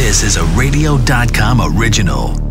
This 0.00 0.22
is 0.22 0.38
a 0.38 0.44
radio.com 0.56 1.60
original. 1.60 2.49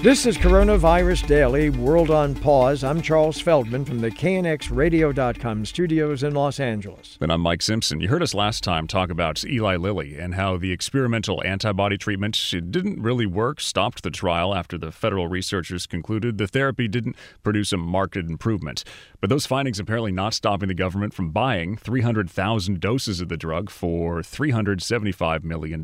This 0.00 0.26
is 0.26 0.38
Coronavirus 0.38 1.26
Daily, 1.26 1.70
World 1.70 2.12
on 2.12 2.36
Pause. 2.36 2.84
I'm 2.84 3.02
Charles 3.02 3.40
Feldman 3.40 3.84
from 3.84 3.98
the 3.98 4.12
KNXRadio.com 4.12 5.66
studios 5.66 6.22
in 6.22 6.34
Los 6.34 6.60
Angeles. 6.60 7.18
And 7.20 7.32
I'm 7.32 7.40
Mike 7.40 7.62
Simpson. 7.62 8.00
You 8.00 8.06
heard 8.06 8.22
us 8.22 8.32
last 8.32 8.62
time 8.62 8.86
talk 8.86 9.10
about 9.10 9.44
Eli 9.44 9.74
Lilly 9.74 10.16
and 10.16 10.36
how 10.36 10.56
the 10.56 10.70
experimental 10.70 11.42
antibody 11.44 11.98
treatment 11.98 12.38
didn't 12.70 13.02
really 13.02 13.26
work, 13.26 13.60
stopped 13.60 14.04
the 14.04 14.12
trial 14.12 14.54
after 14.54 14.78
the 14.78 14.92
federal 14.92 15.26
researchers 15.26 15.84
concluded 15.84 16.38
the 16.38 16.46
therapy 16.46 16.86
didn't 16.86 17.16
produce 17.42 17.72
a 17.72 17.76
marked 17.76 18.14
improvement. 18.14 18.84
But 19.20 19.30
those 19.30 19.46
findings 19.46 19.80
apparently 19.80 20.12
not 20.12 20.32
stopping 20.32 20.68
the 20.68 20.74
government 20.74 21.12
from 21.12 21.32
buying 21.32 21.76
300,000 21.76 22.78
doses 22.78 23.20
of 23.20 23.28
the 23.28 23.36
drug 23.36 23.68
for 23.68 24.20
$375 24.20 25.42
million. 25.42 25.82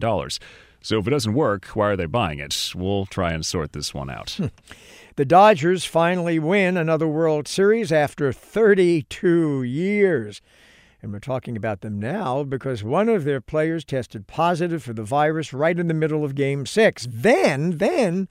So 0.84 0.98
if 0.98 1.06
it 1.06 1.10
doesn't 1.10 1.32
work, 1.32 1.64
why 1.68 1.88
are 1.88 1.96
they 1.96 2.04
buying 2.04 2.40
it? 2.40 2.72
We'll 2.74 3.06
try 3.06 3.32
and 3.32 3.44
sort 3.44 3.72
this 3.72 3.94
one 3.94 4.10
out. 4.10 4.32
Hmm. 4.32 4.46
the 5.16 5.24
Dodgers 5.24 5.86
finally 5.86 6.38
win 6.38 6.76
another 6.76 7.08
World 7.08 7.48
Series 7.48 7.90
after 7.90 8.34
32 8.34 9.62
years. 9.62 10.42
And 11.00 11.10
we're 11.10 11.20
talking 11.20 11.56
about 11.56 11.80
them 11.80 11.98
now 11.98 12.42
because 12.42 12.84
one 12.84 13.08
of 13.08 13.24
their 13.24 13.40
players 13.40 13.82
tested 13.82 14.26
positive 14.26 14.82
for 14.82 14.92
the 14.92 15.02
virus 15.02 15.54
right 15.54 15.78
in 15.78 15.88
the 15.88 15.94
middle 15.94 16.22
of 16.22 16.34
game 16.34 16.66
6. 16.66 17.08
Then, 17.10 17.78
then 17.78 18.28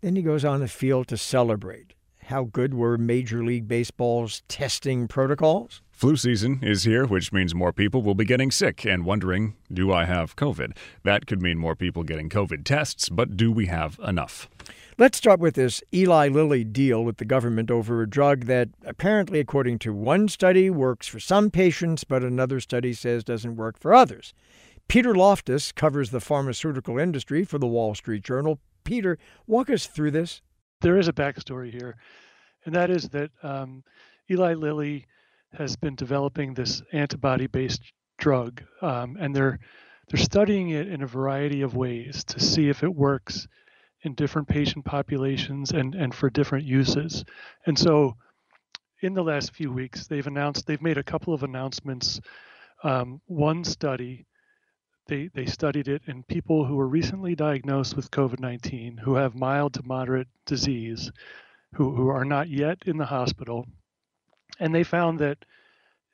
then 0.00 0.14
he 0.14 0.22
goes 0.22 0.44
on 0.44 0.60
the 0.60 0.68
field 0.68 1.08
to 1.08 1.16
celebrate. 1.16 1.94
How 2.26 2.44
good 2.44 2.74
were 2.74 2.96
Major 2.96 3.44
League 3.44 3.66
Baseball's 3.66 4.42
testing 4.46 5.08
protocols? 5.08 5.82
Flu 6.02 6.16
season 6.16 6.58
is 6.62 6.82
here, 6.82 7.06
which 7.06 7.32
means 7.32 7.54
more 7.54 7.72
people 7.72 8.02
will 8.02 8.16
be 8.16 8.24
getting 8.24 8.50
sick 8.50 8.84
and 8.84 9.04
wondering, 9.04 9.54
do 9.72 9.92
I 9.92 10.04
have 10.04 10.34
COVID? 10.34 10.76
That 11.04 11.28
could 11.28 11.40
mean 11.40 11.58
more 11.58 11.76
people 11.76 12.02
getting 12.02 12.28
COVID 12.28 12.64
tests, 12.64 13.08
but 13.08 13.36
do 13.36 13.52
we 13.52 13.66
have 13.66 14.00
enough? 14.04 14.50
Let's 14.98 15.16
start 15.16 15.38
with 15.38 15.54
this 15.54 15.80
Eli 15.94 16.26
Lilly 16.26 16.64
deal 16.64 17.04
with 17.04 17.18
the 17.18 17.24
government 17.24 17.70
over 17.70 18.02
a 18.02 18.10
drug 18.10 18.46
that 18.46 18.70
apparently, 18.84 19.38
according 19.38 19.78
to 19.78 19.92
one 19.92 20.26
study, 20.26 20.70
works 20.70 21.06
for 21.06 21.20
some 21.20 21.52
patients, 21.52 22.02
but 22.02 22.24
another 22.24 22.58
study 22.58 22.94
says 22.94 23.22
doesn't 23.22 23.54
work 23.54 23.78
for 23.78 23.94
others. 23.94 24.34
Peter 24.88 25.14
Loftus 25.14 25.70
covers 25.70 26.10
the 26.10 26.18
pharmaceutical 26.18 26.98
industry 26.98 27.44
for 27.44 27.58
the 27.58 27.68
Wall 27.68 27.94
Street 27.94 28.24
Journal. 28.24 28.58
Peter, 28.82 29.18
walk 29.46 29.70
us 29.70 29.86
through 29.86 30.10
this. 30.10 30.42
There 30.80 30.98
is 30.98 31.06
a 31.06 31.12
backstory 31.12 31.70
here, 31.70 31.94
and 32.64 32.74
that 32.74 32.90
is 32.90 33.10
that 33.10 33.30
um, 33.44 33.84
Eli 34.28 34.54
Lilly 34.54 35.06
has 35.54 35.76
been 35.76 35.94
developing 35.94 36.54
this 36.54 36.82
antibody-based 36.92 37.82
drug, 38.18 38.62
um, 38.80 39.16
and 39.20 39.34
they're 39.34 39.58
they're 40.08 40.20
studying 40.20 40.70
it 40.70 40.88
in 40.88 41.02
a 41.02 41.06
variety 41.06 41.62
of 41.62 41.74
ways 41.74 42.24
to 42.24 42.40
see 42.40 42.68
if 42.68 42.82
it 42.82 42.94
works 42.94 43.46
in 44.02 44.14
different 44.14 44.48
patient 44.48 44.84
populations 44.84 45.70
and 45.70 45.94
and 45.94 46.14
for 46.14 46.30
different 46.30 46.64
uses. 46.64 47.24
And 47.66 47.78
so, 47.78 48.16
in 49.00 49.14
the 49.14 49.24
last 49.24 49.54
few 49.54 49.72
weeks, 49.72 50.06
they've 50.06 50.26
announced 50.26 50.66
they've 50.66 50.82
made 50.82 50.98
a 50.98 51.02
couple 51.02 51.34
of 51.34 51.42
announcements. 51.42 52.20
Um, 52.84 53.20
one 53.26 53.64
study. 53.64 54.26
They, 55.08 55.28
they 55.34 55.46
studied 55.46 55.88
it 55.88 56.02
in 56.06 56.22
people 56.22 56.64
who 56.64 56.76
were 56.76 56.86
recently 56.86 57.34
diagnosed 57.34 57.96
with 57.96 58.12
COVID 58.12 58.38
19, 58.38 58.98
who 58.98 59.16
have 59.16 59.34
mild 59.34 59.74
to 59.74 59.82
moderate 59.84 60.28
disease, 60.46 61.10
who, 61.74 61.94
who 61.94 62.08
are 62.08 62.24
not 62.24 62.48
yet 62.48 62.78
in 62.86 62.98
the 62.98 63.06
hospital, 63.06 63.66
and 64.60 64.74
they 64.74 64.84
found 64.84 65.18
that 65.18 65.44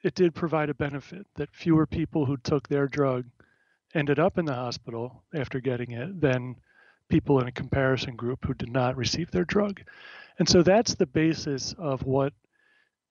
it 0.03 0.15
did 0.15 0.35
provide 0.35 0.71
a 0.71 0.75
benefit 0.75 1.27
that 1.35 1.55
fewer 1.55 1.87
people 1.87 2.25
who 2.25 2.37
took 2.37 2.69
their 2.69 2.87
drug 2.87 3.25
ended 3.95 4.19
up 4.19 4.39
in 4.39 4.45
the 4.45 4.55
hospital 4.55 5.25
after 5.35 5.61
getting 5.61 5.93
it 5.93 6.21
than 6.21 6.57
people 7.09 7.41
in 7.41 7.49
a 7.49 7.53
comparison 7.53 8.15
group 8.17 8.45
who 8.45 8.55
did 8.55 8.71
not 8.71 8.97
receive 8.97 9.31
their 9.31 9.45
drug. 9.45 9.81
And 10.39 10.49
so 10.49 10.63
that's 10.63 10.95
the 10.95 11.07
basis 11.07 11.75
of 11.79 12.05
what 12.05 12.33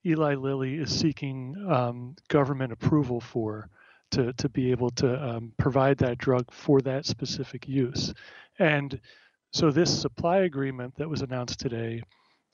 Eli 0.05 0.35
Lilly 0.35 0.75
is 0.75 0.97
seeking 0.97 1.55
um, 1.69 2.15
government 2.29 2.71
approval 2.71 3.19
for 3.19 3.69
to, 4.11 4.31
to 4.33 4.47
be 4.47 4.71
able 4.71 4.89
to 4.91 5.21
um, 5.21 5.51
provide 5.57 5.97
that 5.97 6.17
drug 6.17 6.49
for 6.51 6.79
that 6.81 7.05
specific 7.05 7.67
use. 7.67 8.13
And 8.59 8.99
so 9.51 9.71
this 9.71 10.01
supply 10.01 10.39
agreement 10.39 10.95
that 10.97 11.09
was 11.09 11.21
announced 11.21 11.59
today 11.59 12.01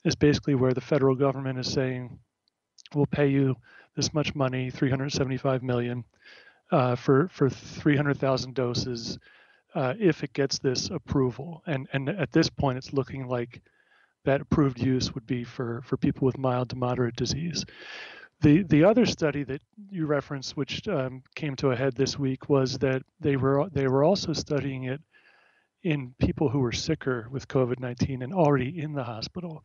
is 0.03 0.15
basically 0.15 0.55
where 0.55 0.73
the 0.73 0.81
federal 0.81 1.15
government 1.15 1.59
is 1.59 1.71
saying, 1.71 2.17
we'll 2.95 3.05
pay 3.05 3.27
you 3.27 3.55
this 3.95 4.13
much 4.13 4.33
money, 4.35 4.69
375 4.69 5.63
million, 5.63 6.03
uh, 6.71 6.95
for 6.95 7.27
for 7.29 7.49
300,000 7.49 8.53
doses, 8.55 9.19
uh, 9.75 9.93
if 9.99 10.23
it 10.23 10.33
gets 10.33 10.59
this 10.59 10.89
approval. 10.89 11.61
And 11.67 11.87
and 11.93 12.09
at 12.09 12.31
this 12.31 12.49
point, 12.49 12.77
it's 12.77 12.93
looking 12.93 13.27
like 13.27 13.61
that 14.25 14.41
approved 14.41 14.79
use 14.79 15.13
would 15.13 15.27
be 15.27 15.43
for 15.43 15.81
for 15.83 15.97
people 15.97 16.25
with 16.25 16.37
mild 16.37 16.69
to 16.69 16.75
moderate 16.75 17.15
disease. 17.15 17.65
The 18.41 18.63
the 18.63 18.83
other 18.83 19.05
study 19.05 19.43
that 19.43 19.61
you 19.89 20.05
referenced, 20.05 20.57
which 20.57 20.87
um, 20.87 21.23
came 21.35 21.55
to 21.57 21.71
a 21.71 21.75
head 21.75 21.95
this 21.95 22.17
week, 22.17 22.49
was 22.49 22.77
that 22.79 23.03
they 23.19 23.35
were 23.35 23.69
they 23.69 23.87
were 23.87 24.03
also 24.03 24.33
studying 24.33 24.85
it 24.85 25.01
in 25.83 26.13
people 26.17 26.49
who 26.49 26.59
were 26.59 26.71
sicker 26.71 27.27
with 27.29 27.47
COVID-19 27.47 28.23
and 28.23 28.33
already 28.33 28.81
in 28.81 28.93
the 28.93 29.03
hospital 29.03 29.63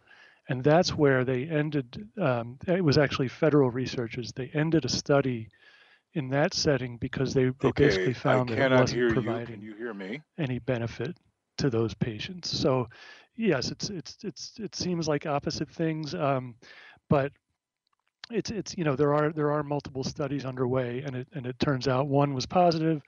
and 0.49 0.65
that's 0.65 0.95
where 0.95 1.25
they 1.25 1.45
ended. 1.45 2.09
Um, 2.21 2.59
it 2.67 2.85
was 2.85 2.99
actually 2.99 3.29
federal 3.29 3.71
researchers. 3.71 4.33
They 4.33 4.51
ended 4.55 4.85
a 4.85 4.89
study 4.89 5.49
in 6.15 6.29
that 6.31 6.55
setting 6.55 6.97
because 6.97 7.35
they, 7.35 7.45
they 7.45 7.69
okay, 7.69 7.87
basically 7.87 8.15
found 8.15 8.51
I 8.51 8.55
that 8.57 8.73
it 8.73 8.81
wasn't 8.81 9.01
hear 9.01 9.13
providing 9.13 9.61
you. 9.61 9.71
You 9.71 9.77
hear 9.77 9.95
me? 9.95 10.23
any 10.39 10.59
benefit 10.59 11.17
to 11.59 11.69
those 11.71 11.95
patients. 11.95 12.57
So, 12.59 12.89
yes, 13.37 13.71
it's 13.71 13.91
it's 13.91 14.17
it's 14.23 14.53
it 14.59 14.75
seems 14.75 15.07
like 15.07 15.27
opposite 15.27 15.71
things, 15.71 16.15
um, 16.15 16.55
but 17.11 17.33
it's 18.31 18.51
it's 18.51 18.77
you 18.77 18.85
know 18.85 18.97
there 18.97 19.15
are 19.15 19.33
there 19.33 19.53
are 19.53 19.63
multiple 19.63 20.05
studies 20.05 20.45
underway, 20.45 21.03
and 21.05 21.15
it 21.15 21.29
and 21.35 21.47
it 21.47 21.59
turns 21.59 21.89
out 21.89 22.07
one 22.09 22.33
was 22.33 22.47
positive, 22.47 23.03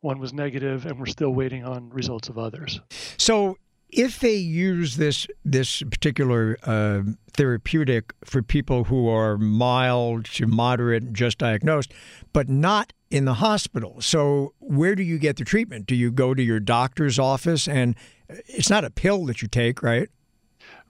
one 0.00 0.18
was 0.18 0.32
negative, 0.32 0.86
and 0.86 0.98
we're 0.98 1.06
still 1.06 1.30
waiting 1.30 1.64
on 1.64 1.88
results 1.90 2.28
of 2.28 2.38
others. 2.38 2.80
So 3.16 3.56
if 3.90 4.20
they 4.20 4.34
use 4.34 4.96
this 4.96 5.26
this 5.44 5.82
particular 5.82 6.58
uh, 6.64 7.02
therapeutic 7.32 8.12
for 8.24 8.42
people 8.42 8.84
who 8.84 9.08
are 9.08 9.38
mild 9.38 10.26
to 10.26 10.46
moderate, 10.46 11.12
just 11.12 11.38
diagnosed, 11.38 11.92
but 12.32 12.48
not 12.48 12.92
in 13.10 13.24
the 13.24 13.34
hospital, 13.34 14.00
so 14.00 14.52
where 14.58 14.94
do 14.94 15.02
you 15.02 15.18
get 15.18 15.36
the 15.36 15.44
treatment? 15.44 15.86
Do 15.86 15.94
you 15.94 16.10
go 16.10 16.34
to 16.34 16.42
your 16.42 16.60
doctor's 16.60 17.18
office, 17.18 17.66
and 17.66 17.94
it's 18.28 18.68
not 18.68 18.84
a 18.84 18.90
pill 18.90 19.24
that 19.26 19.40
you 19.40 19.48
take, 19.48 19.82
right? 19.82 20.08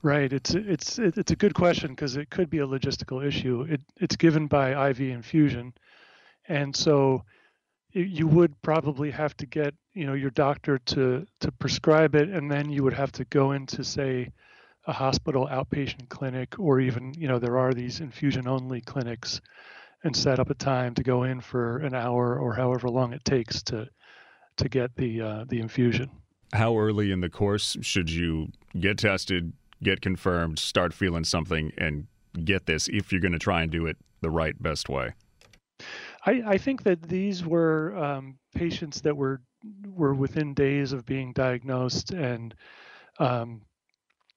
Right. 0.01 0.31
It's 0.31 0.53
it's 0.53 0.99
it's 0.99 1.31
a 1.31 1.35
good 1.35 1.53
question 1.53 1.91
because 1.91 2.15
it 2.15 2.29
could 2.29 2.49
be 2.49 2.59
a 2.59 2.67
logistical 2.67 3.25
issue. 3.25 3.65
It 3.69 3.81
it's 3.97 4.15
given 4.15 4.47
by 4.47 4.89
IV 4.89 5.01
infusion, 5.01 5.73
and 6.47 6.75
so 6.75 7.23
you 7.91 8.27
would 8.27 8.61
probably 8.61 9.11
have 9.11 9.35
to 9.37 9.45
get 9.45 9.73
you 9.93 10.05
know 10.05 10.13
your 10.13 10.29
doctor 10.31 10.77
to 10.79 11.25
to 11.39 11.51
prescribe 11.53 12.15
it 12.15 12.29
and 12.29 12.51
then 12.51 12.69
you 12.69 12.83
would 12.83 12.93
have 12.93 13.11
to 13.11 13.25
go 13.25 13.51
into 13.51 13.83
say 13.83 14.31
a 14.87 14.93
hospital 14.93 15.47
outpatient 15.51 16.09
clinic 16.09 16.59
or 16.59 16.79
even 16.79 17.13
you 17.15 17.27
know 17.27 17.39
there 17.39 17.57
are 17.57 17.73
these 17.73 17.99
infusion 17.99 18.47
only 18.47 18.81
clinics 18.81 19.41
and 20.03 20.15
set 20.15 20.39
up 20.39 20.49
a 20.49 20.53
time 20.53 20.93
to 20.95 21.03
go 21.03 21.23
in 21.23 21.41
for 21.41 21.77
an 21.79 21.93
hour 21.93 22.39
or 22.39 22.53
however 22.53 22.89
long 22.89 23.13
it 23.13 23.23
takes 23.25 23.61
to 23.63 23.87
to 24.57 24.69
get 24.69 24.95
the 24.95 25.21
uh, 25.21 25.45
the 25.47 25.59
infusion. 25.59 26.09
How 26.53 26.77
early 26.77 27.11
in 27.11 27.21
the 27.21 27.29
course 27.29 27.77
should 27.81 28.09
you 28.09 28.49
get 28.79 28.97
tested 28.97 29.53
get 29.81 30.01
confirmed 30.01 30.59
start 30.59 30.93
feeling 30.93 31.23
something 31.23 31.71
and 31.77 32.07
get 32.43 32.65
this 32.65 32.87
if 32.89 33.11
you're 33.11 33.21
going 33.21 33.31
to 33.31 33.39
try 33.39 33.61
and 33.61 33.71
do 33.71 33.85
it 33.85 33.97
the 34.21 34.29
right 34.29 34.61
best 34.61 34.89
way 34.89 35.13
I, 36.29 36.43
I 36.53 36.57
think 36.57 36.83
that 36.83 37.01
these 37.01 37.43
were 37.45 37.95
um, 37.97 38.37
patients 38.53 39.01
that 39.01 39.15
were 39.15 39.41
were 39.93 40.13
within 40.13 40.53
days 40.53 40.93
of 40.93 41.05
being 41.05 41.33
diagnosed 41.33 42.11
and 42.11 42.55
um, 43.19 43.61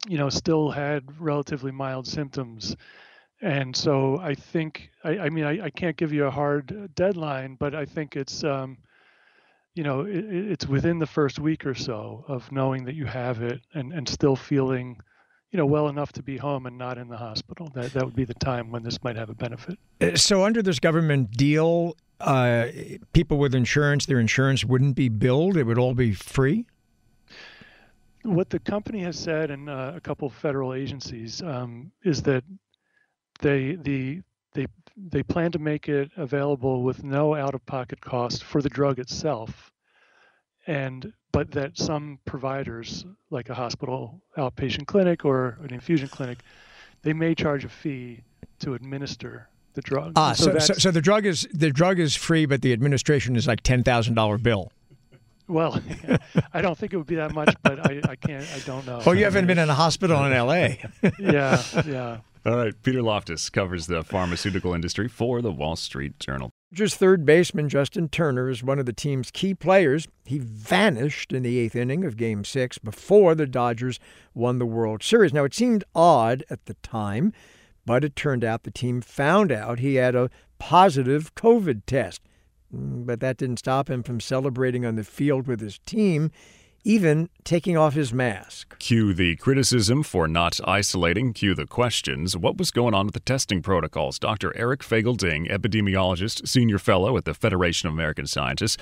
you 0.09 0.19
know 0.19 0.31
still 0.31 0.71
had 0.71 1.05
relatively 1.21 1.71
mild 1.71 2.07
symptoms. 2.07 2.77
And 3.43 3.75
so 3.75 4.21
i 4.21 4.35
think 4.35 4.91
i, 5.03 5.19
I 5.19 5.29
mean 5.29 5.45
I, 5.45 5.65
I, 5.65 5.71
can't 5.71 5.97
give 5.97 6.13
you 6.13 6.27
a 6.27 6.31
hard 6.31 6.95
deadline 6.95 7.57
but 7.59 7.75
i 7.75 7.85
think 7.85 8.15
it's 8.15 8.45
um, 8.45 8.79
you 9.75 9.83
know 9.83 10.03
it, 10.03 10.25
it's 10.53 10.67
within 10.69 11.01
the 11.01 11.13
first 11.19 11.41
week 11.41 11.67
or 11.67 11.75
so 11.75 12.25
of 12.29 12.53
knowing 12.53 12.85
that 12.85 12.95
you 12.95 13.07
have 13.07 13.43
it 13.43 13.61
and, 13.75 13.93
and 13.93 14.09
still 14.09 14.37
feeling 14.37 14.97
you 15.53 15.59
know, 15.59 15.67
well 15.67 15.89
enough 15.89 16.13
to 16.13 16.23
be 16.23 16.39
home 16.39 16.65
and 16.67 16.77
not 16.79 16.97
in 16.99 17.09
the 17.09 17.17
hospital. 17.17 17.71
That 17.75 17.93
that 17.93 18.05
would 18.05 18.17
be 18.17 18.25
the 18.25 18.35
time 18.35 18.71
when 18.71 18.83
this 18.83 19.03
might 19.05 19.17
have 19.17 19.29
a 19.29 19.35
benefit. 19.35 19.79
Uh, 20.01 20.17
so 20.17 20.45
under 20.45 20.63
this 20.63 20.81
government 20.81 21.31
deal, 21.33 21.95
uh, 22.21 22.69
people 23.13 23.37
with 23.37 23.55
insurance, 23.55 24.07
their 24.07 24.19
insurance 24.19 24.65
wouldn't 24.65 24.97
be 24.97 25.09
billed; 25.11 25.57
it 25.57 25.65
would 25.65 25.79
all 25.79 25.95
be 25.95 26.15
free. 26.15 26.67
What 28.23 28.51
the 28.51 28.61
company 28.61 29.01
has 29.01 29.19
said, 29.19 29.51
and 29.51 29.69
uh, 29.69 29.93
a 29.95 30.01
couple 30.01 30.27
of 30.27 30.35
federal 30.35 30.73
agencies, 30.75 31.43
um, 31.43 31.93
is 32.03 32.23
that 32.23 32.45
they 33.41 33.75
the 33.75 34.23
they 34.55 34.67
they 34.97 35.23
plan 35.23 35.53
to 35.53 35.59
make 35.59 35.89
it 35.89 36.11
available 36.17 36.83
with 36.83 37.05
no 37.05 37.35
out-of-pocket 37.35 38.01
cost 38.01 38.45
for 38.45 38.63
the 38.63 38.69
drug 38.71 38.99
itself, 38.99 39.71
and 40.67 41.13
but 41.33 41.51
that 41.53 41.77
some 41.77 42.19
providers, 42.25 43.05
like 43.31 43.49
a 43.49 43.55
hospital 43.55 44.21
outpatient 44.37 44.87
clinic 44.87 45.25
or 45.25 45.59
an 45.63 45.73
infusion 45.73 46.09
clinic, 46.09 46.39
they 47.03 47.13
may 47.13 47.35
charge 47.35 47.65
a 47.65 47.69
fee 47.69 48.21
to 48.61 48.75
administer 48.75 49.49
the 49.75 49.81
drug. 49.81 50.13
Ah, 50.17 50.35
so, 50.35 50.59
so, 50.59 50.75
so, 50.75 50.91
the 50.91 51.01
drug 51.01 51.25
is 51.25 51.49
the 51.53 51.71
drug 51.71 51.99
is 51.99 52.15
free, 52.15 52.47
but 52.47 52.63
the 52.63 52.73
administration 52.73 53.37
is 53.37 53.47
like 53.47 53.63
ten 53.63 53.83
thousand 53.83 54.15
dollar 54.15 54.39
bill. 54.39 54.71
Well, 55.49 55.81
I 56.53 56.63
don't 56.63 56.77
think 56.77 56.93
it 56.93 56.97
would 56.97 57.07
be 57.07 57.17
that 57.17 57.35
much, 57.35 57.55
but 57.63 57.91
I, 57.91 58.01
I 58.09 58.17
can't. 58.17 58.47
I 58.55 58.59
don't 58.61 58.87
know. 58.87 59.01
Oh, 59.05 59.13
you 59.13 59.25
haven't 59.25 59.47
been 59.47 59.59
in 59.59 59.69
a 59.69 59.75
hospital 59.75 60.25
in 60.25 60.33
L.A. 60.33 60.83
yeah, 61.19 61.63
yeah. 61.87 62.19
All 62.45 62.57
right, 62.57 62.83
Peter 62.83 63.03
Loftus 63.03 63.49
covers 63.51 63.87
the 63.87 64.03
pharmaceutical 64.03 64.75
industry 64.75 65.07
for 65.07 65.41
the 65.41 65.53
Wall 65.53 65.77
Street 65.77 66.19
Journal. 66.19 66.51
Dodgers 66.73 66.97
third 66.97 67.25
baseman 67.25 67.69
Justin 67.69 68.09
Turner 68.09 68.49
is 68.49 68.65
one 68.65 68.81
of 68.81 68.87
the 68.87 68.93
team's 68.93 69.31
key 69.31 69.55
players. 69.55 70.09
He 70.25 70.39
vanished 70.41 71.33
in 71.33 71.45
the 71.45 71.59
eighth 71.59 71.77
inning 71.77 72.05
of 72.05 72.17
Game 72.17 72.45
6 72.45 72.79
before 72.79 73.37
the 73.37 73.47
Dodgers 73.47 74.01
won 74.35 74.59
the 74.59 74.67
World 74.67 75.05
Series. 75.05 75.33
Now, 75.33 75.45
it 75.45 75.55
seemed 75.55 75.85
odd 75.95 76.43
at 76.51 76.65
the 76.65 76.75
time, 76.83 77.33
but 77.87 78.03
it 78.03 78.17
turned 78.17 78.43
out 78.43 78.65
the 78.65 78.73
team 78.73 79.03
found 79.03 79.53
out 79.53 79.79
he 79.79 79.95
had 79.97 80.17
a 80.17 80.31
positive 80.59 81.35
COVID 81.37 81.83
test. 81.87 82.23
Mm, 82.75 83.07
but 83.07 83.21
that 83.21 83.37
didn't 83.37 83.59
stop 83.59 83.89
him 83.89 84.03
from 84.03 84.19
celebrating 84.19 84.85
on 84.85 84.97
the 84.97 85.05
field 85.05 85.47
with 85.47 85.61
his 85.61 85.79
team 85.79 86.33
even 86.85 87.29
taking 87.45 87.77
off 87.77 87.95
his 87.95 88.13
mask. 88.13 88.79
Cue 88.79 89.15
the 89.15 89.37
criticism 89.37 90.03
for 90.03 90.27
not 90.27 90.61
isolating, 90.65 91.33
cue 91.33 91.55
the 91.55 91.67
questions. 91.67 92.37
What 92.37 92.57
was 92.57 92.71
going 92.71 92.95
on 92.95 93.07
with 93.07 93.15
the 93.15 93.21
testing 93.21 93.63
protocols? 93.63 94.19
Dr. 94.19 94.57
Eric 94.57 94.81
Feigl-Ding, 94.81 95.47
epidemiologist, 95.47 96.49
senior 96.49 96.79
fellow 96.79 97.17
at 97.17 97.25
the 97.25 97.35
Federation 97.35 97.89
of 97.89 97.95
American 97.95 98.27
Scientists. 98.27 98.77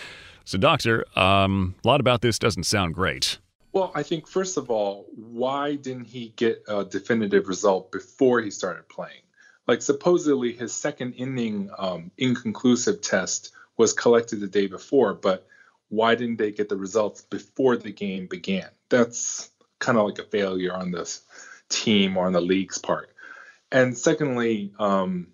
So, 0.45 0.59
doctor, 0.59 1.05
um, 1.19 1.75
a 1.85 1.89
lot 1.89 2.01
about 2.01 2.23
this 2.23 2.39
doesn't 2.39 2.65
sound 2.65 2.95
great. 2.95 3.39
Well, 3.73 3.93
I 3.95 4.03
think 4.03 4.27
first 4.27 4.57
of 4.57 4.71
all, 4.71 5.07
why 5.15 5.77
didn't 5.77 6.07
he 6.07 6.33
get 6.37 6.65
a 6.67 6.85
definitive 6.85 7.47
result 7.47 7.93
before 7.93 8.41
he 8.41 8.51
started 8.51 8.89
playing? 8.89 9.23
Like 9.69 9.83
supposedly 9.83 10.53
his 10.53 10.75
second 10.75 11.13
inning 11.13 11.71
um, 11.79 12.11
inconclusive 12.19 13.01
test 13.01 13.53
was 13.77 13.93
collected 13.93 14.41
the 14.41 14.49
day 14.49 14.67
before, 14.67 15.15
but 15.15 15.47
why 15.91 16.15
didn't 16.15 16.37
they 16.37 16.53
get 16.53 16.69
the 16.69 16.77
results 16.77 17.21
before 17.21 17.77
the 17.77 17.93
game 17.93 18.27
began? 18.27 18.69
That's 18.89 19.51
kind 19.79 19.99
of 19.99 20.07
like 20.07 20.19
a 20.19 20.25
failure 20.25 20.73
on 20.73 20.93
this 20.93 21.23
team 21.69 22.17
or 22.17 22.27
on 22.27 22.33
the 22.33 22.41
league's 22.41 22.79
part. 22.79 23.11
And 23.71 23.97
secondly, 23.97 24.73
um, 24.79 25.29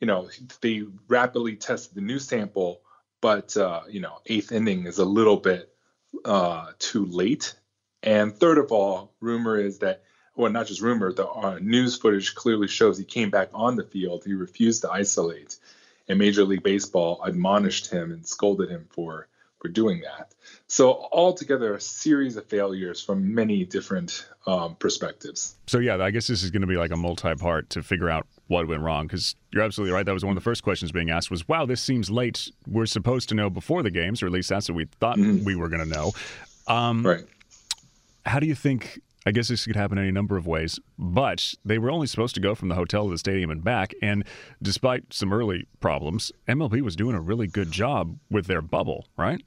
you 0.00 0.06
know, 0.06 0.28
they 0.60 0.84
rapidly 1.06 1.56
tested 1.56 1.94
the 1.94 2.00
new 2.00 2.18
sample, 2.18 2.80
but 3.20 3.56
uh, 3.56 3.82
you 3.88 4.00
know, 4.00 4.18
eighth 4.26 4.52
inning 4.52 4.86
is 4.86 4.98
a 4.98 5.04
little 5.04 5.36
bit 5.36 5.72
uh, 6.24 6.72
too 6.78 7.04
late. 7.04 7.54
And 8.02 8.34
third 8.34 8.58
of 8.58 8.72
all, 8.72 9.12
rumor 9.20 9.58
is 9.58 9.78
that, 9.80 10.02
well, 10.36 10.52
not 10.52 10.66
just 10.66 10.80
rumor, 10.80 11.12
the 11.12 11.28
uh, 11.28 11.58
news 11.60 11.96
footage 11.96 12.34
clearly 12.34 12.68
shows 12.68 12.96
he 12.96 13.04
came 13.04 13.30
back 13.30 13.50
on 13.52 13.76
the 13.76 13.82
field. 13.82 14.22
He 14.24 14.34
refused 14.34 14.82
to 14.82 14.90
isolate, 14.90 15.58
and 16.06 16.18
Major 16.18 16.44
League 16.44 16.62
Baseball 16.62 17.20
admonished 17.24 17.90
him 17.90 18.12
and 18.12 18.26
scolded 18.26 18.70
him 18.70 18.86
for 18.90 19.26
for 19.60 19.68
doing 19.68 20.00
that. 20.00 20.34
So 20.66 21.08
altogether, 21.12 21.74
a 21.74 21.80
series 21.80 22.36
of 22.36 22.46
failures 22.46 23.02
from 23.02 23.34
many 23.34 23.64
different 23.64 24.28
um, 24.46 24.76
perspectives. 24.76 25.56
So 25.66 25.78
yeah, 25.78 25.96
I 25.96 26.10
guess 26.10 26.26
this 26.26 26.42
is 26.42 26.50
going 26.50 26.60
to 26.62 26.66
be 26.66 26.76
like 26.76 26.90
a 26.90 26.96
multi-part 26.96 27.70
to 27.70 27.82
figure 27.82 28.08
out 28.08 28.26
what 28.46 28.66
went 28.68 28.82
wrong 28.82 29.06
because 29.06 29.34
you're 29.52 29.62
absolutely 29.62 29.94
right. 29.94 30.06
That 30.06 30.12
was 30.12 30.24
one 30.24 30.36
of 30.36 30.42
the 30.42 30.44
first 30.44 30.62
questions 30.62 30.92
being 30.92 31.10
asked 31.10 31.30
was, 31.30 31.48
"Wow, 31.48 31.66
this 31.66 31.80
seems 31.80 32.10
late. 32.10 32.50
We're 32.66 32.86
supposed 32.86 33.28
to 33.30 33.34
know 33.34 33.50
before 33.50 33.82
the 33.82 33.90
games, 33.90 34.22
or 34.22 34.26
at 34.26 34.32
least 34.32 34.48
that's 34.48 34.68
what 34.68 34.76
we 34.76 34.86
thought 35.00 35.18
mm-hmm. 35.18 35.44
we 35.44 35.56
were 35.56 35.68
going 35.68 35.82
to 35.82 35.88
know." 35.88 36.12
Um, 36.66 37.04
right. 37.04 37.24
How 38.26 38.40
do 38.40 38.46
you 38.46 38.54
think 38.54 39.00
I 39.28 39.30
guess 39.30 39.48
this 39.48 39.66
could 39.66 39.76
happen 39.76 39.98
any 39.98 40.10
number 40.10 40.38
of 40.38 40.46
ways, 40.46 40.80
but 40.98 41.52
they 41.62 41.76
were 41.76 41.90
only 41.90 42.06
supposed 42.06 42.34
to 42.36 42.40
go 42.40 42.54
from 42.54 42.70
the 42.70 42.74
hotel 42.74 43.04
to 43.04 43.10
the 43.10 43.18
stadium 43.18 43.50
and 43.50 43.62
back. 43.62 43.92
And 44.00 44.24
despite 44.62 45.12
some 45.12 45.34
early 45.34 45.66
problems, 45.80 46.32
MLB 46.48 46.80
was 46.80 46.96
doing 46.96 47.14
a 47.14 47.20
really 47.20 47.46
good 47.46 47.70
job 47.70 48.16
with 48.30 48.46
their 48.46 48.62
bubble, 48.62 49.06
right? 49.18 49.44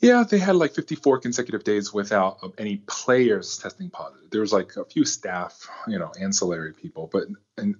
Yeah, 0.00 0.24
they 0.28 0.36
had 0.36 0.56
like 0.56 0.74
54 0.74 1.20
consecutive 1.20 1.64
days 1.64 1.90
without 1.94 2.36
any 2.58 2.82
players 2.86 3.56
testing 3.56 3.88
positive. 3.88 4.28
There 4.30 4.42
was 4.42 4.52
like 4.52 4.76
a 4.76 4.84
few 4.84 5.06
staff, 5.06 5.66
you 5.88 5.98
know, 5.98 6.12
ancillary 6.20 6.74
people, 6.74 7.08
but 7.10 7.22
and 7.56 7.76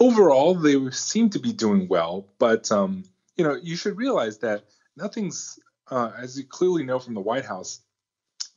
overall 0.00 0.56
they 0.56 0.90
seem 0.90 1.30
to 1.30 1.38
be 1.38 1.52
doing 1.52 1.86
well. 1.86 2.26
But 2.40 2.72
um, 2.72 3.04
you 3.36 3.44
know, 3.44 3.54
you 3.54 3.76
should 3.76 3.98
realize 3.98 4.38
that 4.38 4.64
nothing's, 4.96 5.60
uh, 5.88 6.10
as 6.18 6.36
you 6.36 6.44
clearly 6.44 6.82
know 6.82 6.98
from 6.98 7.14
the 7.14 7.20
White 7.20 7.44
House, 7.44 7.82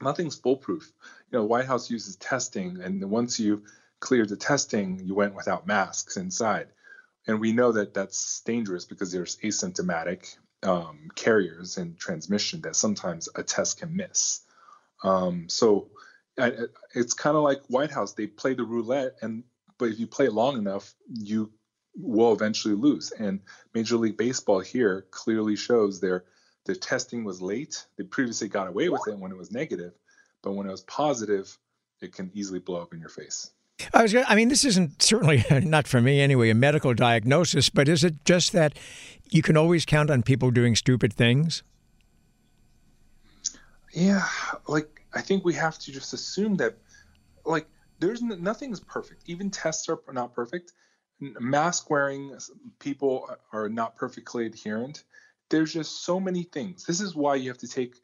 nothing's 0.02 0.36
foolproof. 0.36 0.92
You 1.32 1.40
know, 1.40 1.46
White 1.46 1.66
House 1.66 1.90
uses 1.90 2.16
testing, 2.16 2.82
and 2.82 3.04
once 3.10 3.40
you 3.40 3.64
cleared 4.00 4.30
the 4.30 4.38
testing, 4.38 5.00
you 5.06 5.16
went 5.16 5.36
without 5.36 5.68
masks 5.68 6.18
inside. 6.18 6.68
And 7.28 7.40
we 7.40 7.54
know 7.54 7.72
that 7.74 7.94
that's 7.94 8.42
dangerous 8.42 8.86
because 8.86 9.12
there's 9.12 9.38
asymptomatic 9.38 10.36
um, 10.64 11.10
carriers 11.16 11.78
and 11.78 11.98
transmission 11.98 12.62
that 12.62 12.76
sometimes 12.76 13.30
a 13.36 13.44
test 13.44 13.80
can 13.80 13.96
miss. 13.96 14.42
Um, 15.04 15.50
so 15.50 15.90
I, 16.38 16.54
it's 16.94 17.14
kind 17.14 17.38
of 17.38 17.44
like 17.44 17.62
White 17.68 17.92
House. 17.92 18.14
They 18.14 18.28
play 18.28 18.54
the 18.54 18.64
roulette, 18.64 19.18
and 19.22 19.44
but 19.78 19.90
if 19.90 20.00
you 20.00 20.08
play 20.08 20.26
it 20.26 20.34
long 20.34 20.58
enough, 20.58 20.94
you 21.12 21.52
will 21.96 22.34
eventually 22.34 22.76
lose. 22.76 23.12
And 23.12 23.42
Major 23.74 23.98
League 23.98 24.18
Baseball 24.18 24.60
here 24.60 25.06
clearly 25.12 25.56
shows 25.56 26.00
their 26.00 26.26
the 26.66 26.76
testing 26.76 27.24
was 27.24 27.42
late. 27.42 27.86
They 27.98 28.04
previously 28.04 28.48
got 28.48 28.68
away 28.68 28.90
with 28.90 29.02
it 29.08 29.18
when 29.18 29.32
it 29.32 29.38
was 29.38 29.52
negative, 29.52 29.94
but 30.42 30.54
when 30.54 30.68
it 30.68 30.72
was 30.72 30.82
positive, 30.82 31.58
it 32.02 32.14
can 32.14 32.32
easily 32.34 32.60
blow 32.60 32.82
up 32.82 32.94
in 32.94 33.00
your 33.00 33.10
face. 33.10 33.52
I 33.94 34.04
was. 34.04 34.16
I 34.16 34.36
mean, 34.36 34.50
this 34.50 34.64
isn't 34.64 35.02
certainly 35.02 35.44
not 35.64 35.88
for 35.88 36.02
me 36.02 36.22
anyway. 36.22 36.50
A 36.50 36.56
medical 36.56 36.94
diagnosis, 36.94 37.70
but 37.70 37.88
is 37.88 38.04
it 38.04 38.24
just 38.26 38.52
that 38.52 38.78
you 39.30 39.42
can 39.42 39.58
always 39.58 39.86
count 39.86 40.12
on 40.12 40.22
people 40.22 40.52
doing 40.52 40.76
stupid 40.76 41.14
things? 41.14 41.64
Yeah, 43.94 44.26
like 44.68 45.04
I 45.14 45.22
think 45.22 45.44
we 45.44 45.54
have 45.56 45.80
to 45.80 45.92
just 45.92 46.14
assume 46.14 46.56
that, 46.58 46.78
like, 47.46 47.68
there's 48.00 48.22
nothing's 48.22 48.80
perfect. 48.80 49.24
Even 49.28 49.50
tests 49.50 49.90
are 49.90 50.00
not 50.14 50.34
perfect. 50.34 50.74
Mask 51.20 51.90
wearing 51.90 52.36
people 52.80 53.30
are 53.52 53.70
not 53.70 53.96
perfectly 53.96 54.46
adherent 54.46 55.04
there's 55.52 55.74
just 55.74 56.04
so 56.04 56.20
many 56.20 56.44
things. 56.44 56.86
This 56.86 57.02
is 57.02 57.16
why 57.16 57.36
you 57.36 57.50
have 57.50 57.58
to 57.60 57.68
take, 57.68 57.98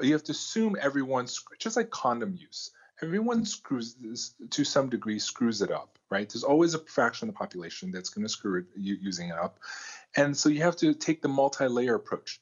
you 0.00 0.12
have 0.12 0.22
to 0.24 0.32
assume 0.32 0.76
everyone's 0.80 1.42
just 1.58 1.76
like 1.76 1.90
condom 1.90 2.36
use. 2.38 2.70
Everyone 3.02 3.46
screws 3.46 3.94
this 3.94 4.34
to 4.50 4.62
some 4.62 4.90
degree, 4.90 5.18
screws 5.18 5.62
it 5.62 5.72
up, 5.72 5.98
right? 6.10 6.28
There's 6.28 6.44
always 6.44 6.74
a 6.74 6.78
fraction 6.78 7.28
of 7.28 7.34
the 7.34 7.38
population 7.38 7.90
that's 7.90 8.10
going 8.10 8.26
to 8.26 8.28
screw 8.28 8.60
it 8.60 8.66
using 8.76 9.30
it 9.30 9.38
up, 9.38 9.58
and 10.16 10.36
so 10.36 10.50
you 10.50 10.60
have 10.62 10.76
to 10.76 10.92
take 10.92 11.22
the 11.22 11.28
multi-layer 11.28 11.94
approach, 11.94 12.40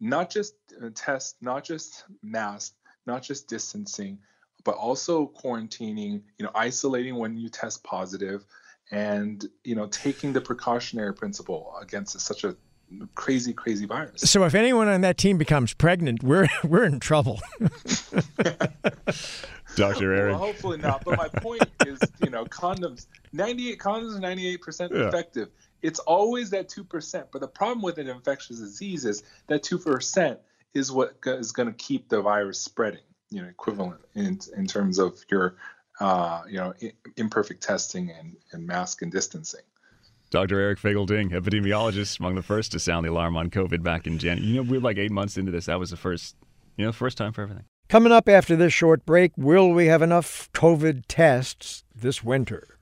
not 0.00 0.30
just 0.30 0.54
uh, 0.82 0.90
test, 0.94 1.36
not 1.40 1.62
just 1.62 2.04
mask, 2.22 2.74
not 3.06 3.22
just 3.22 3.46
distancing, 3.46 4.18
but 4.64 4.74
also 4.74 5.30
quarantining, 5.40 6.22
you 6.38 6.44
know, 6.44 6.50
isolating 6.56 7.14
when 7.14 7.36
you 7.36 7.48
test 7.48 7.84
positive, 7.84 8.44
and 8.90 9.46
you 9.62 9.76
know, 9.76 9.86
taking 9.86 10.32
the 10.32 10.40
precautionary 10.40 11.14
principle 11.14 11.72
against 11.80 12.18
such 12.20 12.42
a 12.42 12.56
crazy, 13.14 13.52
crazy 13.52 13.86
virus. 13.86 14.22
So 14.22 14.44
if 14.44 14.54
anyone 14.54 14.88
on 14.88 15.00
that 15.02 15.18
team 15.18 15.38
becomes 15.38 15.74
pregnant, 15.74 16.22
we're 16.22 16.48
we're 16.64 16.84
in 16.84 17.00
trouble. 17.00 17.40
Dr. 19.76 20.14
Eric. 20.14 20.32
Well, 20.32 20.46
hopefully 20.46 20.78
not. 20.78 21.04
But 21.04 21.18
my 21.18 21.28
point 21.28 21.62
is, 21.86 21.98
you 22.22 22.30
know, 22.30 22.44
condoms, 22.44 23.06
98 23.32 23.78
condoms 23.78 24.16
are 24.16 24.20
98% 24.20 24.90
yeah. 24.90 25.08
effective. 25.08 25.48
It's 25.82 25.98
always 26.00 26.50
that 26.50 26.68
2%. 26.68 27.24
But 27.32 27.40
the 27.40 27.48
problem 27.48 27.82
with 27.82 27.98
an 27.98 28.08
infectious 28.08 28.58
disease 28.58 29.04
is 29.04 29.22
that 29.48 29.62
2% 29.62 30.38
is 30.74 30.92
what 30.92 31.16
is 31.26 31.52
going 31.52 31.68
to 31.68 31.74
keep 31.74 32.08
the 32.08 32.22
virus 32.22 32.60
spreading, 32.60 33.00
you 33.30 33.42
know, 33.42 33.48
equivalent 33.48 34.00
in, 34.14 34.38
in 34.56 34.66
terms 34.66 34.98
of 34.98 35.18
your, 35.30 35.56
uh, 36.00 36.42
you 36.48 36.58
know, 36.58 36.72
imperfect 37.16 37.62
testing 37.62 38.10
and, 38.10 38.36
and 38.52 38.66
mask 38.66 39.02
and 39.02 39.12
distancing. 39.12 39.60
Dr. 40.34 40.58
Eric 40.58 40.80
Feigl-Ding, 40.80 41.30
epidemiologist, 41.30 42.18
among 42.18 42.34
the 42.34 42.42
first 42.42 42.72
to 42.72 42.80
sound 42.80 43.06
the 43.06 43.10
alarm 43.12 43.36
on 43.36 43.50
COVID 43.50 43.84
back 43.84 44.04
in 44.04 44.18
January. 44.18 44.44
You 44.44 44.56
know, 44.56 44.68
we're 44.68 44.80
like 44.80 44.98
eight 44.98 45.12
months 45.12 45.38
into 45.38 45.52
this. 45.52 45.66
That 45.66 45.78
was 45.78 45.90
the 45.90 45.96
first, 45.96 46.34
you 46.76 46.84
know, 46.84 46.90
first 46.90 47.16
time 47.16 47.32
for 47.32 47.42
everything. 47.42 47.66
Coming 47.88 48.10
up 48.10 48.28
after 48.28 48.56
this 48.56 48.72
short 48.72 49.06
break, 49.06 49.30
will 49.36 49.70
we 49.70 49.86
have 49.86 50.02
enough 50.02 50.50
COVID 50.52 51.04
tests 51.06 51.84
this 51.94 52.24
winter? 52.24 52.80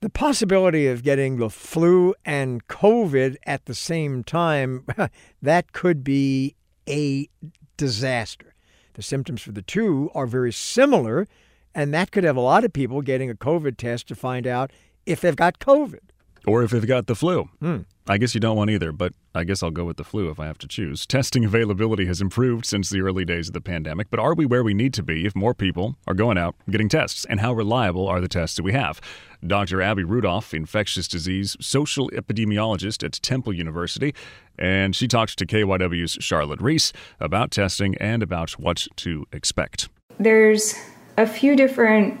The 0.00 0.08
possibility 0.08 0.86
of 0.86 1.02
getting 1.02 1.36
the 1.36 1.50
flu 1.50 2.14
and 2.24 2.66
COVID 2.66 3.36
at 3.44 3.66
the 3.66 3.74
same 3.74 4.24
time, 4.24 4.86
that 5.42 5.72
could 5.72 6.02
be 6.02 6.56
a 6.88 7.28
disaster. 7.76 8.54
The 8.94 9.02
symptoms 9.02 9.42
for 9.42 9.52
the 9.52 9.60
two 9.60 10.10
are 10.14 10.26
very 10.26 10.54
similar, 10.54 11.28
and 11.74 11.92
that 11.92 12.12
could 12.12 12.24
have 12.24 12.38
a 12.38 12.40
lot 12.40 12.64
of 12.64 12.72
people 12.72 13.02
getting 13.02 13.28
a 13.28 13.34
COVID 13.34 13.76
test 13.76 14.08
to 14.08 14.14
find 14.14 14.46
out 14.46 14.72
if 15.10 15.20
they've 15.20 15.36
got 15.36 15.58
COVID. 15.58 16.00
Or 16.46 16.62
if 16.62 16.70
they've 16.70 16.86
got 16.86 17.06
the 17.06 17.14
flu. 17.14 17.48
Hmm. 17.60 17.78
I 18.06 18.18
guess 18.18 18.34
you 18.34 18.40
don't 18.40 18.56
want 18.56 18.70
either, 18.70 18.90
but 18.90 19.12
I 19.34 19.44
guess 19.44 19.62
I'll 19.62 19.70
go 19.70 19.84
with 19.84 19.96
the 19.96 20.04
flu 20.04 20.30
if 20.30 20.40
I 20.40 20.46
have 20.46 20.58
to 20.58 20.66
choose. 20.66 21.06
Testing 21.06 21.44
availability 21.44 22.06
has 22.06 22.20
improved 22.20 22.66
since 22.66 22.90
the 22.90 23.02
early 23.02 23.24
days 23.24 23.48
of 23.48 23.54
the 23.54 23.60
pandemic, 23.60 24.10
but 24.10 24.18
are 24.18 24.34
we 24.34 24.46
where 24.46 24.64
we 24.64 24.74
need 24.74 24.94
to 24.94 25.02
be 25.02 25.26
if 25.26 25.36
more 25.36 25.54
people 25.54 25.96
are 26.06 26.14
going 26.14 26.38
out 26.38 26.56
getting 26.68 26.88
tests? 26.88 27.24
And 27.26 27.40
how 27.40 27.52
reliable 27.52 28.08
are 28.08 28.20
the 28.20 28.28
tests 28.28 28.56
that 28.56 28.62
we 28.62 28.72
have? 28.72 29.00
Dr. 29.46 29.80
Abby 29.80 30.02
Rudolph, 30.02 30.52
infectious 30.52 31.06
disease 31.06 31.56
social 31.60 32.10
epidemiologist 32.10 33.04
at 33.04 33.12
Temple 33.22 33.52
University, 33.52 34.14
and 34.58 34.96
she 34.96 35.06
talked 35.06 35.38
to 35.38 35.46
KYW's 35.46 36.18
Charlotte 36.20 36.60
Reese 36.60 36.92
about 37.20 37.50
testing 37.50 37.96
and 37.98 38.22
about 38.22 38.52
what 38.52 38.86
to 38.96 39.26
expect. 39.32 39.88
There's 40.18 40.74
a 41.16 41.26
few 41.26 41.54
different 41.54 42.18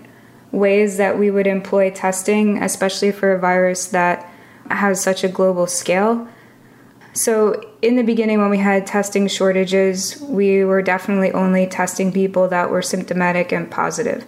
ways 0.52 0.96
that 0.96 1.18
we 1.18 1.30
would 1.30 1.46
employ 1.46 1.90
testing, 1.90 2.62
especially 2.62 3.12
for 3.12 3.32
a 3.32 3.38
virus 3.38 3.86
that 3.88 4.28
has 4.70 5.00
such 5.00 5.24
a 5.24 5.28
global 5.28 5.66
scale. 5.66 6.28
So, 7.12 7.60
in 7.82 7.96
the 7.96 8.02
beginning, 8.02 8.40
when 8.40 8.50
we 8.50 8.58
had 8.58 8.86
testing 8.86 9.26
shortages, 9.26 10.20
we 10.20 10.64
were 10.64 10.82
definitely 10.82 11.32
only 11.32 11.66
testing 11.66 12.12
people 12.12 12.48
that 12.48 12.70
were 12.70 12.82
symptomatic 12.82 13.52
and 13.52 13.70
positive. 13.70 14.24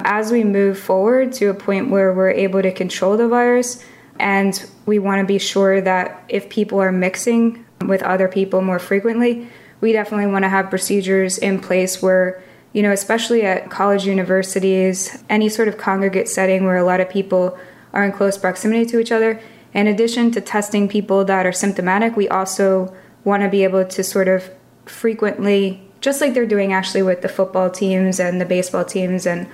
As 0.00 0.30
we 0.30 0.44
move 0.44 0.78
forward 0.78 1.32
to 1.34 1.46
a 1.46 1.54
point 1.54 1.90
where 1.90 2.12
we're 2.12 2.30
able 2.30 2.62
to 2.62 2.72
control 2.72 3.16
the 3.16 3.28
virus, 3.28 3.84
and 4.20 4.64
we 4.86 4.98
want 4.98 5.20
to 5.20 5.26
be 5.26 5.38
sure 5.38 5.80
that 5.80 6.22
if 6.28 6.48
people 6.50 6.80
are 6.80 6.92
mixing 6.92 7.64
with 7.86 8.02
other 8.02 8.28
people 8.28 8.60
more 8.60 8.78
frequently, 8.78 9.48
we 9.80 9.92
definitely 9.92 10.26
want 10.26 10.44
to 10.44 10.48
have 10.48 10.70
procedures 10.70 11.38
in 11.38 11.58
place 11.58 12.02
where, 12.02 12.42
you 12.72 12.82
know, 12.82 12.92
especially 12.92 13.42
at 13.42 13.70
college 13.70 14.06
universities, 14.06 15.22
any 15.28 15.48
sort 15.48 15.68
of 15.68 15.76
congregate 15.76 16.28
setting 16.28 16.64
where 16.64 16.76
a 16.76 16.84
lot 16.84 17.00
of 17.00 17.08
people 17.08 17.58
are 17.92 18.04
in 18.04 18.12
close 18.12 18.38
proximity 18.38 18.86
to 18.86 19.00
each 19.00 19.10
other, 19.10 19.40
in 19.74 19.86
addition 19.86 20.30
to 20.32 20.40
testing 20.40 20.88
people 20.88 21.24
that 21.24 21.46
are 21.46 21.52
symptomatic, 21.52 22.16
we 22.16 22.28
also 22.28 22.94
want 23.24 23.42
to 23.42 23.48
be 23.48 23.64
able 23.64 23.84
to 23.84 24.02
sort 24.02 24.28
of 24.28 24.50
frequently, 24.86 25.80
just 26.00 26.20
like 26.20 26.34
they're 26.34 26.46
doing 26.46 26.72
actually 26.72 27.02
with 27.02 27.22
the 27.22 27.28
football 27.28 27.70
teams 27.70 28.18
and 28.18 28.40
the 28.40 28.44
baseball 28.44 28.84
teams, 28.84 29.26
and 29.26 29.46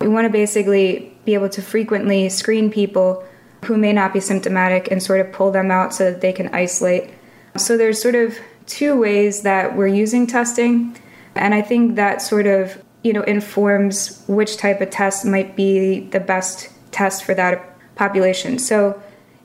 we 0.00 0.08
want 0.08 0.24
to 0.24 0.30
basically 0.30 1.14
be 1.24 1.34
able 1.34 1.48
to 1.48 1.62
frequently 1.62 2.28
screen 2.28 2.70
people 2.70 3.24
who 3.64 3.76
may 3.76 3.92
not 3.92 4.12
be 4.12 4.20
symptomatic 4.20 4.90
and 4.90 5.02
sort 5.02 5.20
of 5.20 5.32
pull 5.32 5.52
them 5.52 5.70
out 5.70 5.94
so 5.94 6.10
that 6.10 6.20
they 6.20 6.32
can 6.32 6.52
isolate. 6.54 7.10
So 7.56 7.76
there's 7.76 8.02
sort 8.02 8.14
of 8.14 8.36
two 8.66 8.98
ways 8.98 9.42
that 9.42 9.76
we're 9.76 9.86
using 9.86 10.26
testing, 10.26 10.96
and 11.34 11.54
I 11.54 11.62
think 11.62 11.96
that 11.96 12.22
sort 12.22 12.46
of 12.46 12.82
you 13.02 13.12
know 13.12 13.22
informs 13.22 14.22
which 14.28 14.56
type 14.56 14.80
of 14.80 14.90
test 14.90 15.24
might 15.24 15.56
be 15.56 16.00
the 16.00 16.20
best 16.20 16.70
test 16.92 17.24
for 17.24 17.34
that 17.34 17.68
population. 17.94 18.58
So 18.58 19.02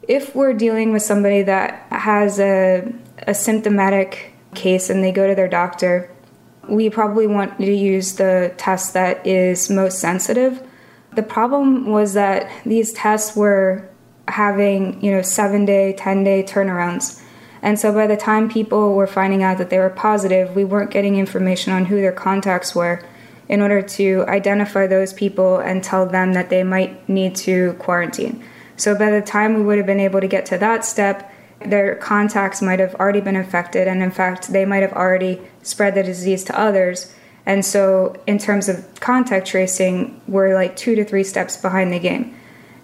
if 0.08 0.36
we're 0.36 0.54
dealing 0.54 0.94
with 0.94 1.04
somebody 1.04 1.42
that 1.44 1.86
has 1.92 2.40
a, 2.40 2.94
a 3.28 3.34
symptomatic 3.34 4.34
case 4.56 4.90
and 4.90 5.04
they 5.04 5.12
go 5.12 5.28
to 5.28 5.36
their 5.36 5.48
doctor, 5.48 6.10
we 6.70 6.90
probably 6.90 7.28
want 7.28 7.58
to 7.58 7.74
use 7.74 8.16
the 8.16 8.54
test 8.58 8.94
that 8.94 9.26
is 9.26 9.70
most 9.70 10.00
sensitive. 10.00 10.66
The 11.16 11.24
problem 11.24 11.88
was 11.88 12.14
that 12.14 12.50
these 12.66 12.94
tests 12.94 13.36
were 13.36 13.90
having, 14.28 15.04
you 15.04 15.12
know, 15.12 15.22
seven 15.22 15.66
day, 15.66 15.94
10 15.94 16.24
day 16.24 16.44
turnarounds. 16.44 17.22
And 17.68 17.78
so 17.78 17.92
by 17.92 18.08
the 18.08 18.16
time 18.16 18.48
people 18.48 18.94
were 18.94 19.08
finding 19.08 19.44
out 19.44 19.58
that 19.58 19.70
they 19.70 19.78
were 19.78 19.90
positive, 19.90 20.56
we 20.56 20.64
weren't 20.64 20.90
getting 20.90 21.18
information 21.18 21.74
on 21.74 21.84
who 21.84 21.98
their 21.98 22.14
contacts 22.14 22.74
were 22.74 23.04
in 23.50 23.62
order 23.62 23.82
to 23.82 24.24
identify 24.30 24.88
those 24.88 25.12
people 25.12 25.58
and 25.58 25.84
tell 25.84 26.06
them 26.06 26.32
that 26.32 26.50
they 26.50 26.64
might 26.64 27.10
need 27.10 27.36
to 27.36 27.74
quarantine. 27.74 28.42
So 28.78 28.98
by 28.98 29.12
the 29.12 29.22
time 29.22 29.54
we 29.54 29.64
would 29.64 29.78
have 29.80 29.86
been 29.86 30.00
able 30.00 30.22
to 30.22 30.30
get 30.30 30.46
to 30.46 30.58
that 30.60 30.86
step, 30.86 31.30
their 31.60 31.96
contacts 31.96 32.62
might 32.62 32.80
have 32.80 32.96
already 32.96 33.20
been 33.20 33.36
infected, 33.36 33.86
and 33.86 34.02
in 34.02 34.12
fact, 34.12 34.54
they 34.54 34.64
might 34.64 34.84
have 34.84 34.94
already 34.94 35.42
spread 35.62 35.94
the 35.94 36.04
disease 36.04 36.46
to 36.46 36.58
others. 36.58 37.14
And 37.46 37.66
so, 37.66 38.16
in 38.26 38.38
terms 38.38 38.70
of 38.70 38.98
contact 39.02 39.46
tracing, 39.46 40.22
we're 40.26 40.54
like 40.54 40.78
two 40.78 40.96
to 40.96 41.04
three 41.04 41.26
steps 41.26 41.58
behind 41.58 41.92
the 41.92 42.00
game. 42.00 42.34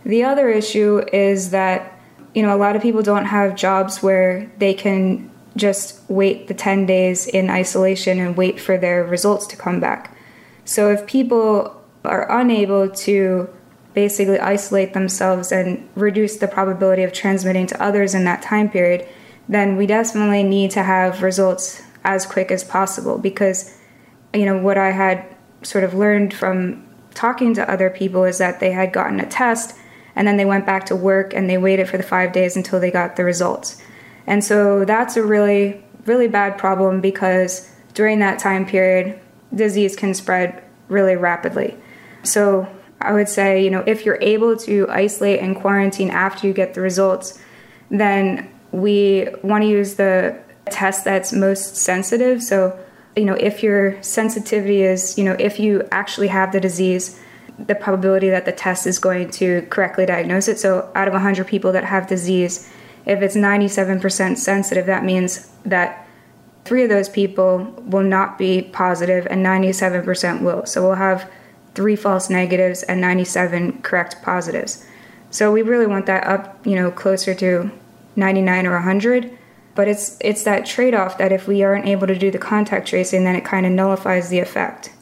The 0.05 0.25
other 0.25 0.49
issue 0.49 1.05
is 1.13 1.51
that, 1.51 1.92
you 2.33 2.41
know, 2.41 2.55
a 2.55 2.57
lot 2.57 2.75
of 2.75 2.81
people 2.81 3.03
don't 3.03 3.25
have 3.25 3.55
jobs 3.55 4.01
where 4.01 4.51
they 4.57 4.73
can 4.73 5.29
just 5.55 6.01
wait 6.09 6.47
the 6.47 6.53
10 6.53 6.85
days 6.85 7.27
in 7.27 7.49
isolation 7.49 8.19
and 8.19 8.35
wait 8.35 8.59
for 8.59 8.77
their 8.77 9.03
results 9.03 9.45
to 9.47 9.55
come 9.55 9.79
back. 9.79 10.17
So, 10.65 10.91
if 10.91 11.05
people 11.05 11.79
are 12.03 12.39
unable 12.39 12.89
to 12.89 13.49
basically 13.93 14.39
isolate 14.39 14.93
themselves 14.93 15.51
and 15.51 15.87
reduce 15.95 16.37
the 16.37 16.47
probability 16.47 17.03
of 17.03 17.13
transmitting 17.13 17.67
to 17.67 17.81
others 17.81 18.15
in 18.15 18.23
that 18.25 18.41
time 18.41 18.69
period, 18.69 19.07
then 19.47 19.75
we 19.75 19.85
definitely 19.85 20.43
need 20.43 20.71
to 20.71 20.83
have 20.83 21.21
results 21.21 21.83
as 22.03 22.25
quick 22.25 22.51
as 22.51 22.63
possible 22.63 23.17
because 23.17 23.77
you 24.33 24.45
know 24.45 24.57
what 24.57 24.77
I 24.77 24.91
had 24.91 25.25
sort 25.61 25.83
of 25.83 25.93
learned 25.93 26.33
from 26.33 26.85
talking 27.13 27.53
to 27.53 27.69
other 27.69 27.89
people 27.89 28.23
is 28.23 28.39
that 28.39 28.59
they 28.59 28.71
had 28.71 28.91
gotten 28.91 29.19
a 29.19 29.25
test 29.25 29.77
and 30.15 30.27
then 30.27 30.37
they 30.37 30.45
went 30.45 30.65
back 30.65 30.85
to 30.87 30.95
work 30.95 31.33
and 31.33 31.49
they 31.49 31.57
waited 31.57 31.89
for 31.89 31.97
the 31.97 32.03
5 32.03 32.31
days 32.31 32.55
until 32.55 32.79
they 32.79 32.91
got 32.91 33.15
the 33.15 33.23
results. 33.23 33.81
And 34.25 34.43
so 34.43 34.85
that's 34.85 35.17
a 35.17 35.23
really 35.23 35.83
really 36.05 36.27
bad 36.27 36.57
problem 36.57 37.01
because 37.01 37.69
during 37.93 38.19
that 38.19 38.39
time 38.39 38.65
period 38.65 39.19
disease 39.53 39.95
can 39.95 40.13
spread 40.13 40.63
really 40.87 41.15
rapidly. 41.15 41.77
So 42.23 42.67
I 42.99 43.13
would 43.13 43.29
say, 43.29 43.63
you 43.63 43.69
know, 43.69 43.83
if 43.85 44.05
you're 44.05 44.19
able 44.21 44.57
to 44.57 44.87
isolate 44.89 45.39
and 45.39 45.55
quarantine 45.55 46.09
after 46.09 46.47
you 46.47 46.53
get 46.53 46.73
the 46.73 46.81
results, 46.81 47.39
then 47.89 48.49
we 48.71 49.27
want 49.43 49.63
to 49.63 49.69
use 49.69 49.95
the 49.95 50.39
test 50.71 51.03
that's 51.03 51.33
most 51.33 51.75
sensitive. 51.75 52.41
So, 52.41 52.77
you 53.15 53.25
know, 53.25 53.35
if 53.35 53.61
your 53.61 54.01
sensitivity 54.01 54.83
is, 54.83 55.17
you 55.17 55.23
know, 55.23 55.35
if 55.37 55.59
you 55.59 55.87
actually 55.91 56.29
have 56.29 56.51
the 56.51 56.59
disease, 56.59 57.19
the 57.59 57.75
probability 57.75 58.29
that 58.29 58.45
the 58.45 58.51
test 58.51 58.87
is 58.87 58.99
going 58.99 59.29
to 59.31 59.61
correctly 59.69 60.05
diagnose 60.05 60.47
it. 60.47 60.59
So, 60.59 60.91
out 60.95 61.07
of 61.07 61.13
100 61.13 61.47
people 61.47 61.71
that 61.71 61.83
have 61.83 62.07
disease, 62.07 62.69
if 63.05 63.21
it's 63.21 63.35
97% 63.35 64.37
sensitive, 64.37 64.85
that 64.85 65.03
means 65.03 65.51
that 65.65 66.07
three 66.65 66.83
of 66.83 66.89
those 66.89 67.09
people 67.09 67.59
will 67.85 68.03
not 68.03 68.37
be 68.37 68.61
positive 68.61 69.27
and 69.29 69.45
97% 69.45 70.41
will. 70.41 70.65
So, 70.65 70.81
we'll 70.81 70.95
have 70.95 71.29
three 71.75 71.95
false 71.95 72.29
negatives 72.29 72.83
and 72.83 73.01
97 73.01 73.81
correct 73.81 74.21
positives. 74.21 74.85
So 75.33 75.51
we 75.51 75.63
really 75.63 75.87
want 75.87 76.05
that 76.05 76.27
up, 76.27 76.65
you 76.65 76.75
know, 76.75 76.91
closer 76.91 77.33
to 77.35 77.71
99 78.15 78.67
or 78.67 78.73
100. 78.73 79.37
But 79.75 79.87
it's 79.87 80.17
it's 80.21 80.43
that 80.43 80.67
trade-off 80.67 81.17
that 81.17 81.31
if 81.31 81.47
we 81.47 81.63
aren't 81.63 81.87
able 81.87 82.05
to 82.05 82.15
do 82.15 82.29
the 82.29 82.37
contact 82.37 82.87
tracing, 82.87 83.23
then 83.23 83.35
it 83.35 83.43
kind 83.43 83.65
of 83.65 83.71
nullifies 83.71 84.29
the 84.29 84.37
effect. 84.37 84.93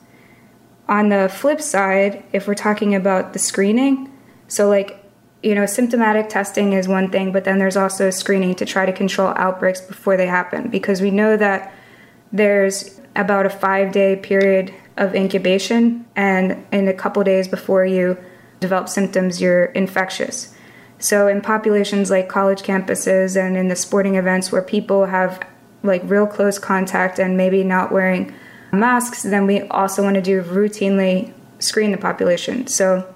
On 0.92 1.08
the 1.08 1.30
flip 1.30 1.62
side, 1.62 2.22
if 2.34 2.48
we're 2.48 2.54
talking 2.54 2.94
about 2.94 3.32
the 3.32 3.40
screening, 3.40 4.12
so 4.50 4.68
like 4.68 5.02
you 5.42 5.56
know, 5.56 5.66
symptomatic 5.66 6.30
testing 6.30 6.74
is 6.74 6.88
one 6.88 7.10
thing, 7.10 7.32
but 7.32 7.46
then 7.46 7.58
there's 7.60 7.78
also 7.78 8.10
screening 8.10 8.54
to 8.56 8.66
try 8.66 8.86
to 8.86 8.92
control 8.92 9.30
outbreaks 9.38 9.82
before 9.82 10.16
they 10.16 10.28
happen 10.28 10.70
because 10.70 11.02
we 11.02 11.10
know 11.10 11.36
that 11.36 11.74
there's 12.32 13.00
about 13.16 13.46
a 13.46 13.50
five 13.50 13.94
day 13.94 14.18
period 14.18 14.74
of 14.98 15.16
incubation, 15.16 16.06
and 16.16 16.64
in 16.74 16.90
a 16.90 16.94
couple 16.94 17.24
days 17.24 17.48
before 17.48 17.86
you 17.86 18.18
develop 18.60 18.90
symptoms, 18.90 19.42
you're 19.42 19.66
infectious. 19.66 20.54
So, 21.00 21.30
in 21.30 21.40
populations 21.40 22.12
like 22.12 22.28
college 22.28 22.64
campuses 22.64 23.42
and 23.42 23.56
in 23.56 23.70
the 23.70 23.78
sporting 23.78 24.16
events 24.16 24.52
where 24.52 24.62
people 24.62 25.06
have 25.06 25.42
like 25.84 26.02
real 26.04 26.28
close 26.28 26.60
contact 26.60 27.18
and 27.18 27.38
maybe 27.38 27.64
not 27.64 27.94
wearing 27.94 28.36
masks, 28.72 29.24
then 29.24 29.46
we 29.46 29.62
also 29.62 30.04
want 30.04 30.16
to 30.16 30.22
do 30.22 30.42
routinely 30.42 31.34
screen 31.60 31.92
the 31.92 31.98
population. 31.98 32.68
So, 32.68 33.14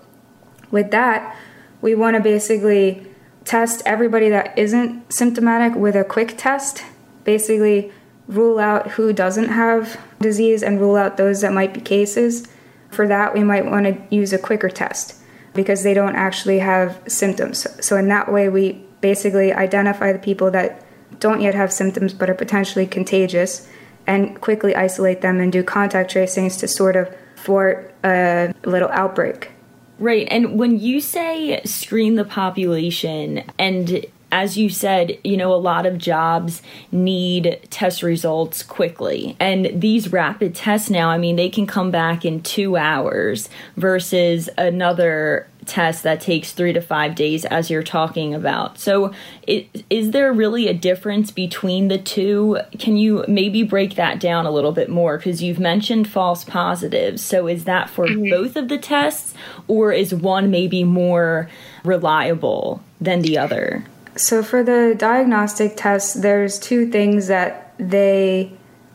with 0.72 0.92
that, 0.92 1.36
we 1.82 1.96
want 1.96 2.16
to 2.16 2.22
basically 2.22 3.08
test 3.44 3.82
everybody 3.86 4.30
that 4.30 4.58
isn't 4.58 5.14
symptomatic 5.14 5.76
with 5.76 5.96
a 5.96 6.04
quick 6.04 6.36
test, 6.38 6.84
basically 7.24 7.92
rule 8.28 8.58
out 8.60 8.92
who 8.92 9.14
doesn't 9.14 9.50
have 9.50 10.00
disease 10.20 10.64
and 10.64 10.82
rule 10.82 10.96
out 10.96 11.18
those 11.18 11.42
that 11.42 11.54
might 11.54 11.74
be 11.74 11.82
cases. 11.82 12.48
For 12.90 13.08
that, 13.08 13.34
we 13.34 13.44
might 13.44 13.66
want 13.66 13.86
to 13.86 14.16
use 14.16 14.34
a 14.34 14.40
quicker 14.40 14.70
test 14.70 15.16
because 15.54 15.84
they 15.84 15.94
don't 15.94 16.16
actually 16.16 16.60
have 16.60 17.02
symptoms. 17.08 17.68
So, 17.86 17.98
in 17.98 18.08
that 18.10 18.32
way, 18.32 18.50
we 18.50 18.84
basically 19.02 19.54
identify 19.54 20.12
the 20.12 20.20
people 20.20 20.52
that 20.52 20.84
don't 21.20 21.42
yet 21.42 21.56
have 21.56 21.72
symptoms 21.72 22.14
but 22.14 22.30
are 22.30 22.36
potentially 22.36 22.88
contagious 22.88 23.68
and 24.08 24.40
quickly 24.42 24.76
isolate 24.76 25.22
them 25.22 25.40
and 25.40 25.52
do 25.52 25.64
contact 25.64 26.12
tracings 26.12 26.58
to 26.58 26.68
sort 26.68 26.96
of 26.96 27.14
thwart 27.38 27.94
a 28.04 28.54
little 28.64 28.90
outbreak. 28.90 29.52
Right. 29.98 30.28
And 30.30 30.60
when 30.60 30.80
you 30.80 31.00
say 31.00 31.62
screen 31.64 32.16
the 32.16 32.26
population 32.26 33.44
and 33.58 34.06
as 34.32 34.58
you 34.58 34.70
said, 34.70 35.18
you 35.24 35.38
know, 35.38 35.54
a 35.54 35.56
lot 35.56 35.86
of 35.86 35.98
jobs 35.98 36.62
need 36.92 37.58
test 37.70 38.04
results 38.04 38.64
quickly. 38.64 39.38
And 39.40 39.80
these 39.80 40.12
rapid 40.12 40.54
tests 40.54 40.90
now, 40.90 41.10
I 41.10 41.18
mean, 41.18 41.38
they 41.38 41.48
can 41.48 41.66
come 41.66 41.90
back 41.90 42.26
in 42.26 42.42
two 42.42 42.76
hours 42.76 43.48
versus 43.78 44.50
another 44.58 45.48
test 45.66 46.04
that 46.04 46.22
takes 46.22 46.52
three 46.52 46.74
to 46.74 46.82
five 46.82 47.16
days, 47.16 47.46
as 47.46 47.70
you're 47.70 47.84
talking 47.84 48.34
about. 48.34 48.78
So, 48.78 49.14
it, 49.44 49.84
is 49.90 50.12
there 50.12 50.32
really 50.32 50.68
a 50.68 50.74
difference 50.74 51.32
between 51.32 51.88
the 51.88 51.98
two? 51.98 52.60
Can 52.80 52.98
you 52.98 53.26
maybe 53.28 53.64
break 53.64 53.96
that 53.96 54.20
down 54.20 54.46
a 54.46 54.52
little 54.52 54.72
bit 54.72 54.90
more? 54.90 55.18
Because 55.18 55.42
you've 55.42 55.60
mentioned 55.60 56.08
false 56.08 56.44
positives. 56.44 57.22
So, 57.22 57.48
is 57.48 57.66
that 57.66 57.90
for 57.90 58.08
mm-hmm. 58.08 58.30
both 58.30 58.56
of 58.56 58.70
the 58.70 58.78
tests, 58.78 59.34
or 59.68 59.92
is 59.92 60.14
one 60.14 60.52
maybe 60.52 60.84
more 60.84 61.50
reliable 61.84 62.84
than 63.02 63.22
the 63.22 63.38
other? 63.38 63.84
So, 64.16 64.44
for 64.44 64.64
the 64.64 64.96
diagnostic 64.98 65.76
tests, 65.76 66.14
there's 66.14 66.60
two 66.60 66.90
things 66.90 67.28
that 67.28 67.74
they 67.78 68.52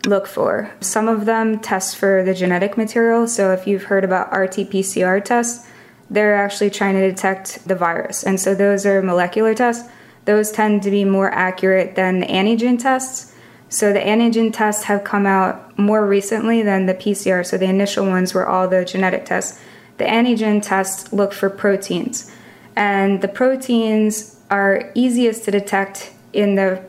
look 0.06 0.26
for. 0.26 0.72
Some 0.80 1.08
of 1.08 1.26
them 1.26 1.58
test 1.58 1.96
for 1.96 2.24
the 2.24 2.32
genetic 2.32 2.76
material. 2.76 3.26
So, 3.26 3.52
if 3.52 3.66
you've 3.66 3.84
heard 3.84 4.04
about 4.04 4.34
RT 4.34 4.70
PCR 4.70 5.22
tests, 5.22 5.66
they're 6.11 6.35
actually 6.35 6.71
trying 6.71 6.95
to 6.95 7.09
detect 7.09 7.67
the 7.67 7.76
virus. 7.76 8.25
And 8.25 8.38
so, 8.40 8.55
those 8.55 8.85
are 8.85 9.00
molecular 9.00 9.55
tests. 9.55 9.88
Those 10.25 10.50
tend 10.50 10.83
to 10.83 10.90
be 10.90 11.05
more 11.05 11.33
accurate 11.33 11.95
than 11.95 12.21
the 12.21 12.26
antigen 12.26 12.79
tests. 12.79 13.35
So, 13.69 13.93
the 13.93 14.00
antigen 14.00 14.52
tests 14.52 14.85
have 14.85 15.05
come 15.05 15.25
out 15.25 15.79
more 15.79 16.05
recently 16.05 16.62
than 16.62 16.87
the 16.87 16.95
PCR. 16.95 17.47
So, 17.47 17.57
the 17.57 17.67
initial 17.67 18.07
ones 18.07 18.35
were 18.35 18.47
all 18.47 18.69
the 18.69 18.85
genetic 18.85 19.25
tests. 19.25 19.61
The 19.99 20.05
antigen 20.05 20.62
tests 20.62 21.12
look 21.12 21.33
for 21.33 21.49
proteins. 21.49 22.31
And 22.75 23.21
the 23.21 23.29
proteins 23.29 24.40
are 24.50 24.90
easiest 24.95 25.45
to 25.45 25.50
detect 25.50 26.12
in 26.33 26.57
the 26.57 26.83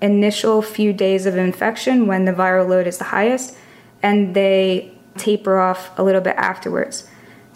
initial 0.00 0.62
few 0.62 0.92
days 0.92 1.26
of 1.26 1.36
infection 1.36 2.06
when 2.06 2.24
the 2.24 2.32
viral 2.32 2.68
load 2.68 2.86
is 2.86 2.98
the 2.98 3.04
highest, 3.04 3.56
and 4.02 4.34
they 4.34 4.92
taper 5.16 5.58
off 5.58 5.90
a 5.98 6.02
little 6.02 6.20
bit 6.20 6.36
afterwards. 6.36 7.08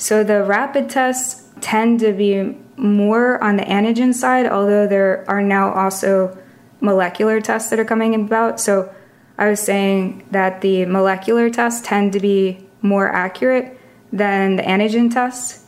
So 0.02 0.24
the 0.24 0.42
rapid 0.42 0.90
tests 0.90 1.48
tend 1.60 2.00
to 2.00 2.12
be 2.12 2.56
more 2.76 3.42
on 3.42 3.56
the 3.56 3.62
antigen 3.62 4.12
side, 4.12 4.46
although 4.46 4.86
there 4.86 5.24
are 5.28 5.40
now 5.40 5.72
also 5.72 6.36
molecular 6.80 7.40
tests 7.40 7.70
that 7.70 7.78
are 7.78 7.84
coming 7.84 8.14
about. 8.14 8.58
So 8.58 8.92
I 9.38 9.48
was 9.48 9.60
saying 9.60 10.26
that 10.32 10.60
the 10.60 10.86
molecular 10.86 11.50
tests 11.50 11.86
tend 11.86 12.12
to 12.14 12.20
be 12.20 12.66
more 12.82 13.08
accurate 13.08 13.78
than 14.12 14.56
the 14.56 14.64
antigen 14.64 15.12
tests. 15.12 15.64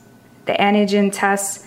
The 0.47 0.55
antigen 0.55 1.11
tests 1.13 1.65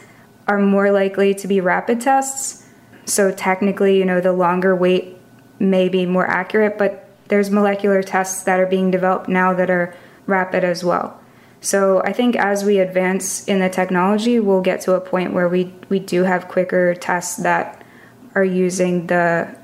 are 0.47 0.59
more 0.59 0.91
likely 0.91 1.33
to 1.36 1.47
be 1.47 1.62
rapid 1.62 2.01
tests 2.01 2.67
so 3.07 3.31
technically, 3.31 3.97
you 3.97 4.03
know, 4.05 4.19
the 4.19 4.33
longer 4.33 4.75
wait 4.75 5.15
may 5.59 5.88
be 5.88 6.05
more 6.05 6.27
accurate, 6.27 6.77
but 6.77 7.07
there's 7.29 7.50
molecular 7.50 8.03
tests 8.03 8.43
that 8.43 8.59
are 8.59 8.65
being 8.65 8.91
developed 8.91 9.29
now 9.29 9.53
that 9.53 9.69
are 9.69 9.95
rapid 10.25 10.65
as 10.65 10.83
well. 10.83 11.17
So 11.61 12.01
I 12.03 12.13
think 12.13 12.35
as 12.35 12.63
we 12.63 12.79
advance 12.79 13.45
in 13.45 13.59
the 13.59 13.69
technology, 13.69 14.39
we'll 14.39 14.61
get 14.61 14.81
to 14.81 14.93
a 14.93 15.01
point 15.01 15.33
where 15.33 15.49
we, 15.49 15.73
we 15.89 15.99
do 15.99 16.23
have 16.23 16.47
quicker 16.47 16.93
tests 16.93 17.37
that 17.37 17.83
are 18.35 18.43
using 18.45 19.07
the 19.07 19.55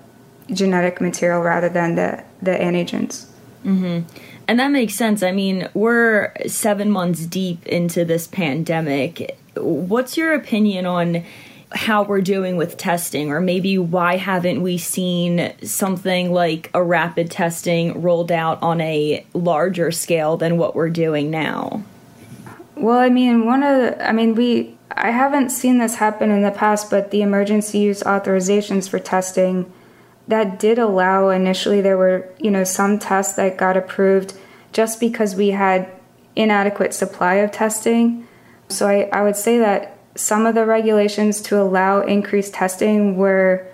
genetic 0.51 1.00
material 1.00 1.41
rather 1.41 1.69
than 1.69 1.95
the, 1.95 2.23
the 2.41 2.51
antigens. 2.51 3.27
Mm-hmm. 3.63 4.07
And 4.47 4.59
that 4.59 4.71
makes 4.71 4.95
sense. 4.95 5.23
I 5.23 5.31
mean, 5.31 5.69
we're 5.73 6.33
seven 6.47 6.89
months 6.89 7.25
deep 7.25 7.65
into 7.65 8.03
this 8.03 8.27
pandemic. 8.27 9.38
What's 9.55 10.17
your 10.17 10.33
opinion 10.33 10.85
on 10.85 11.23
how 11.74 12.03
we're 12.03 12.22
doing 12.22 12.56
with 12.56 12.77
testing, 12.77 13.32
or 13.32 13.42
maybe 13.42 13.77
why 13.77 14.18
haven't 14.18 14.62
we 14.62 14.77
seen 14.77 15.53
something 15.63 16.32
like 16.32 16.70
a 16.74 16.84
rapid 16.84 17.32
testing 17.32 18.01
rolled 18.01 18.32
out 18.32 18.62
on 18.62 18.80
a 18.82 19.25
larger 19.34 19.92
scale 19.92 20.38
than 20.38 20.58
what 20.58 20.75
we're 20.75 20.89
doing 20.89 21.32
now? 21.32 21.84
Well, 22.75 23.00
I 23.00 23.10
mean, 23.10 23.46
one 23.46 23.63
of 23.63 23.82
the, 23.82 24.08
I 24.08 24.12
mean, 24.12 24.36
we, 24.36 24.77
I 24.92 25.12
haven't 25.12 25.50
seen 25.50 25.80
this 25.80 25.96
happen 25.96 26.32
in 26.32 26.44
the 26.44 26.51
past, 26.51 26.89
but 26.89 27.12
the 27.12 27.22
emergency 27.22 27.80
use 27.80 28.03
authorizations 28.03 28.89
for 28.89 29.00
testing 29.00 29.72
that 30.27 30.60
did 30.60 30.80
allow 30.80 31.30
initially 31.30 31.82
there 31.82 31.98
were, 31.98 32.30
you 32.39 32.51
know, 32.51 32.63
some 32.63 33.00
tests 33.00 33.36
that 33.36 33.57
got 33.57 33.77
approved 33.77 34.33
just 34.72 35.00
because 35.00 35.36
we 35.36 35.50
had 35.50 35.90
inadequate 36.36 36.94
supply 36.94 37.36
of 37.36 37.51
testing. 37.51 38.27
So 38.70 38.88
I, 38.88 39.09
I 39.12 39.24
would 39.24 39.36
say 39.36 39.59
that 39.59 39.93
some 40.15 40.45
of 40.45 40.55
the 40.55 40.65
regulations 40.65 41.41
to 41.41 41.61
allow 41.61 42.01
increased 42.01 42.53
testing 42.53 43.17
were 43.17 43.67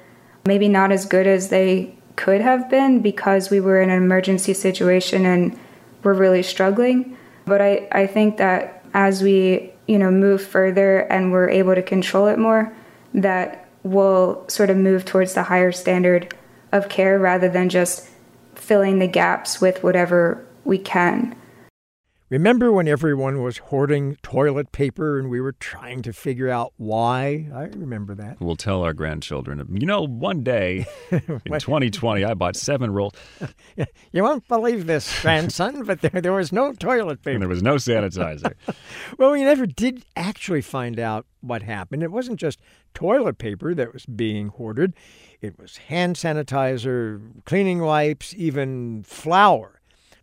maybe 0.45 0.67
not 0.67 0.91
as 0.91 1.05
good 1.05 1.27
as 1.27 1.49
they 1.49 1.95
could 2.15 2.41
have 2.41 2.69
been 2.69 3.01
because 3.01 3.49
we 3.49 3.59
were 3.59 3.81
in 3.81 3.89
an 3.89 4.01
emergency 4.01 4.53
situation 4.53 5.25
and 5.25 5.57
we're 6.03 6.13
really 6.13 6.43
struggling. 6.43 7.17
But 7.45 7.61
I, 7.61 7.87
I 7.91 8.07
think 8.07 8.37
that 8.37 8.83
as 8.93 9.21
we, 9.21 9.71
you 9.87 9.97
know, 9.97 10.11
move 10.11 10.41
further 10.41 10.99
and 10.99 11.31
we're 11.31 11.49
able 11.49 11.75
to 11.75 11.81
control 11.81 12.27
it 12.27 12.39
more, 12.39 12.73
that 13.13 13.67
we'll 13.83 14.47
sort 14.47 14.69
of 14.69 14.77
move 14.77 15.05
towards 15.05 15.33
the 15.33 15.43
higher 15.43 15.71
standard 15.71 16.33
of 16.71 16.89
care 16.89 17.17
rather 17.17 17.49
than 17.49 17.69
just 17.69 18.09
filling 18.55 18.99
the 18.99 19.07
gaps 19.07 19.59
with 19.59 19.83
whatever 19.83 20.45
we 20.63 20.77
can. 20.77 21.35
Remember 22.29 22.71
when 22.71 22.87
everyone 22.87 23.41
was 23.41 23.57
hoarding 23.57 24.15
toilet 24.21 24.71
paper 24.71 25.17
and 25.17 25.31
we 25.31 25.41
were 25.41 25.53
trying 25.53 26.03
to 26.03 26.13
figure 26.13 26.47
out 26.47 26.73
why? 26.77 27.49
I 27.51 27.63
remember 27.63 28.13
that. 28.13 28.39
We'll 28.39 28.55
tell 28.55 28.83
our 28.83 28.93
grandchildren. 28.93 29.67
You 29.73 29.87
know, 29.87 30.05
one 30.05 30.43
day 30.43 30.85
in 31.11 31.21
2020, 31.21 32.23
I 32.23 32.35
bought 32.35 32.55
seven 32.55 32.93
rolls. 32.93 33.15
you 34.11 34.21
won't 34.21 34.47
believe 34.47 34.85
this, 34.85 35.21
grandson, 35.23 35.85
but 35.85 36.01
there, 36.01 36.21
there 36.21 36.33
was 36.33 36.51
no 36.51 36.71
toilet 36.73 37.23
paper. 37.23 37.31
And 37.31 37.41
there 37.41 37.49
was 37.49 37.63
no 37.63 37.75
sanitizer. 37.77 38.53
well, 39.17 39.31
we 39.31 39.43
never 39.43 39.65
did 39.65 40.05
actually 40.15 40.61
find 40.61 40.99
out 40.99 41.25
what 41.41 41.63
happened. 41.63 42.03
It 42.03 42.11
wasn't 42.11 42.39
just 42.39 42.59
toilet 42.93 43.39
paper 43.39 43.73
that 43.73 43.91
was 43.91 44.05
being 44.05 44.49
hoarded, 44.49 44.93
it 45.41 45.57
was 45.57 45.77
hand 45.77 46.15
sanitizer, 46.15 47.43
cleaning 47.45 47.79
wipes, 47.79 48.35
even 48.37 49.01
flour. 49.01 49.78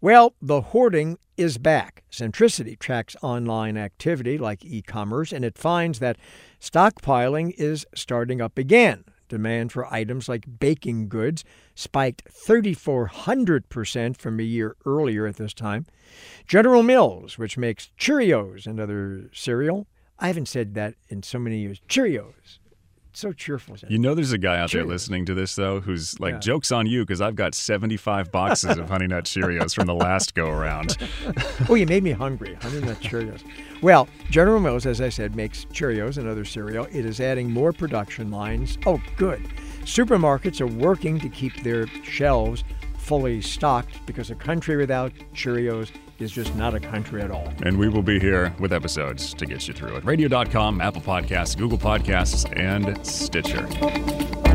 Well, 0.07 0.37
the 0.41 0.61
hoarding 0.61 1.19
is 1.37 1.59
back. 1.59 2.05
Centricity 2.13 2.79
tracks 2.79 3.17
online 3.23 3.77
activity 3.77 4.39
like 4.39 4.65
e 4.65 4.81
commerce, 4.81 5.33
and 5.33 5.45
it 5.45 5.59
finds 5.59 5.99
that 5.99 6.17
stockpiling 6.61 7.53
is 7.59 7.85
starting 7.93 8.41
up 8.41 8.57
again. 8.57 9.03
Demand 9.29 9.73
for 9.73 9.93
items 9.93 10.29
like 10.29 10.61
baking 10.61 11.09
goods 11.09 11.43
spiked 11.75 12.23
3,400% 12.33 14.17
from 14.17 14.39
a 14.39 14.45
year 14.45 14.77
earlier 14.87 15.27
at 15.27 15.39
this 15.39 15.53
time. 15.53 15.87
General 16.47 16.85
Mills, 16.85 17.37
which 17.37 17.59
makes 17.59 17.91
Cheerios 17.99 18.65
and 18.65 18.79
other 18.79 19.29
cereal, 19.33 19.89
I 20.21 20.29
haven't 20.29 20.47
said 20.47 20.75
that 20.75 20.95
in 21.09 21.25
so 21.25 21.41
many 21.41 21.59
years. 21.59 21.81
Cheerios 21.89 22.61
so 23.19 23.33
cheerful. 23.33 23.77
You 23.89 23.99
know, 23.99 24.15
there's 24.15 24.33
a 24.33 24.39
guy 24.39 24.59
out 24.59 24.73
there 24.73 24.85
listening 24.85 25.25
to 25.27 25.35
this 25.35 25.55
though 25.55 25.81
who's 25.81 26.19
like, 26.21 26.35
yeah. 26.35 26.39
"Jokes 26.41 26.73
on 26.73 26.87
you," 26.87 27.03
because 27.03 27.21
I've 27.21 27.37
got 27.37 27.55
75 27.55 28.31
boxes 28.31 28.77
of 28.79 28.89
Honey 28.89 29.07
Nut 29.07 29.25
Cheerios 29.25 29.75
from 29.75 29.87
the 29.87 29.95
last 29.95 30.35
go 30.35 30.49
around. 30.49 30.97
oh, 31.69 31.75
you 31.75 31.87
made 31.87 32.03
me 32.03 32.13
hungry. 32.13 32.55
Honey 32.61 32.81
Nut 32.81 32.99
Cheerios. 33.01 33.43
Well, 33.83 34.09
General 34.31 34.61
Mills, 34.61 34.87
as 34.87 35.01
I 35.01 35.09
said, 35.09 35.37
makes 35.37 35.65
Cheerios 35.67 36.19
and 36.19 36.29
other 36.29 36.45
cereal. 36.45 36.87
It 36.87 37.05
is 37.05 37.21
adding 37.21 37.51
more 37.51 37.73
production 37.73 38.31
lines. 38.31 38.79
Oh, 38.87 39.01
good. 39.17 39.43
Supermarkets 39.83 40.61
are 40.61 40.67
working 40.67 41.21
to 41.21 41.29
keep 41.29 41.63
their 41.63 41.87
shelves 42.03 42.65
fully 42.99 43.41
stocked 43.41 44.05
because 44.05 44.31
a 44.31 44.35
country 44.35 44.77
without 44.77 45.13
Cheerios 45.33 45.91
is 46.19 46.33
just 46.33 46.55
not 46.57 46.75
a 46.75 46.81
country 46.81 47.23
at 47.23 47.31
all. 47.31 47.53
And 47.63 47.79
we 47.79 47.89
will 47.89 48.03
be 48.03 48.19
here 48.19 48.55
with 48.59 48.73
episodes 48.73 49.35
to 49.35 49.47
get 49.47 49.67
you 49.69 49.75
through 49.75 49.97
it. 49.97 50.05
Radio.com, 50.05 50.81
Apple 50.81 51.03
Podcasts, 51.03 51.57
Google 51.57 51.79
Podcasts, 51.79 52.47
and 52.59 53.07
Stitcher. 53.07 54.46